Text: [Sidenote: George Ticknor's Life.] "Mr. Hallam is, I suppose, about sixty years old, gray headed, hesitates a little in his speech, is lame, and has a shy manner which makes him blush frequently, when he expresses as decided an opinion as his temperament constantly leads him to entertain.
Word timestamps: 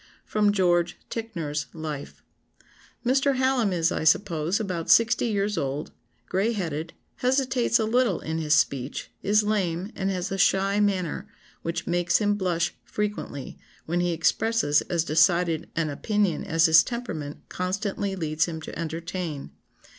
[Sidenote: 0.25 0.51
George 0.53 0.97
Ticknor's 1.11 1.65
Life.] 1.75 2.23
"Mr. 3.05 3.35
Hallam 3.35 3.71
is, 3.71 3.91
I 3.91 4.03
suppose, 4.03 4.59
about 4.59 4.89
sixty 4.89 5.27
years 5.27 5.59
old, 5.59 5.91
gray 6.27 6.53
headed, 6.53 6.93
hesitates 7.17 7.77
a 7.77 7.85
little 7.85 8.19
in 8.19 8.39
his 8.39 8.55
speech, 8.55 9.11
is 9.21 9.43
lame, 9.43 9.91
and 9.95 10.09
has 10.09 10.31
a 10.31 10.39
shy 10.39 10.79
manner 10.79 11.29
which 11.61 11.85
makes 11.85 12.17
him 12.17 12.33
blush 12.33 12.73
frequently, 12.83 13.59
when 13.85 13.99
he 13.99 14.11
expresses 14.11 14.81
as 14.89 15.03
decided 15.03 15.69
an 15.75 15.91
opinion 15.91 16.43
as 16.45 16.65
his 16.65 16.83
temperament 16.83 17.43
constantly 17.47 18.15
leads 18.15 18.45
him 18.45 18.59
to 18.61 18.75
entertain. 18.79 19.51